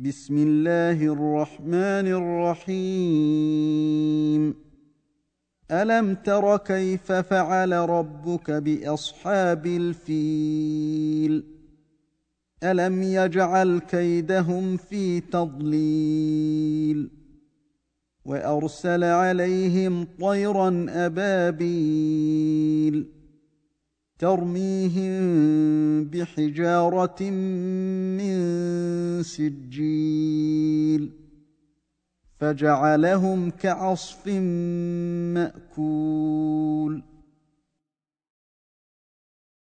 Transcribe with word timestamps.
بسم 0.00 0.38
الله 0.38 1.12
الرحمن 1.12 2.06
الرحيم. 2.62 4.54
ألم 5.70 6.14
تر 6.14 6.56
كيف 6.56 7.12
فعل 7.12 7.72
ربك 7.72 8.50
بأصحاب 8.50 9.66
الفيل؟ 9.66 11.44
ألم 12.64 13.02
يجعل 13.02 13.78
كيدهم 13.78 14.76
في 14.76 15.20
تضليل؟ 15.20 17.10
وأرسل 18.24 19.04
عليهم 19.04 20.06
طيرا 20.20 20.86
أبابيل. 20.88 23.06
ترميهم 24.18 25.24
بحجارة 26.04 27.30
من 28.18 28.38
سجيل 29.38 31.12
فجعلهم 32.38 33.50
كعصف 33.50 34.28
مأكول 35.34 36.37